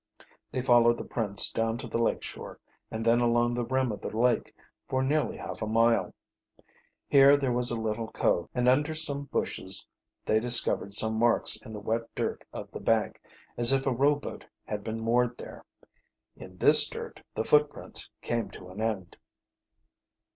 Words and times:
They 0.51 0.63
followed 0.63 0.97
the 0.97 1.03
prints 1.03 1.51
down 1.51 1.77
to 1.77 1.87
the 1.87 1.99
lake 1.99 2.23
shore, 2.23 2.59
and 2.89 3.05
then 3.05 3.19
along 3.19 3.53
the 3.53 3.63
rim 3.63 3.91
of 3.91 4.01
the 4.01 4.07
lake 4.09 4.55
for 4.89 5.03
nearly 5.03 5.37
half 5.37 5.61
a 5.61 5.67
mile. 5.67 6.15
Here 7.07 7.37
there 7.37 7.51
was 7.51 7.69
a 7.69 7.79
little 7.79 8.07
cove, 8.11 8.49
and 8.55 8.67
under 8.67 8.95
some 8.95 9.25
bushes 9.25 9.85
they 10.25 10.39
discovered 10.39 10.95
some 10.95 11.13
marks 11.19 11.61
in 11.63 11.71
the 11.71 11.79
wet 11.79 12.09
dirt 12.15 12.43
of 12.51 12.71
the 12.71 12.79
bank, 12.79 13.21
as 13.57 13.73
if 13.73 13.85
a 13.85 13.91
rowboat 13.93 14.43
had 14.65 14.83
been 14.83 14.99
moored 14.99 15.37
there. 15.37 15.65
In 16.35 16.57
this 16.57 16.89
dirt 16.89 17.21
the 17.35 17.43
footprints 17.43 18.09
came 18.23 18.49
to 18.49 18.69
an 18.69 18.81
end. 18.81 19.17